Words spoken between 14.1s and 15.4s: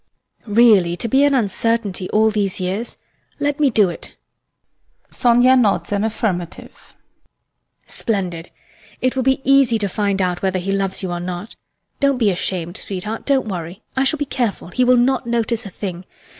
be careful; he will not